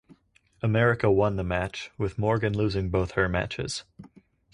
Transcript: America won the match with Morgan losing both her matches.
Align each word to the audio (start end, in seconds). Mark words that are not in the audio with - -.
America 0.63 1.11
won 1.11 1.35
the 1.35 1.43
match 1.43 1.91
with 1.95 2.17
Morgan 2.17 2.57
losing 2.57 2.89
both 2.89 3.11
her 3.11 3.29
matches. 3.29 3.83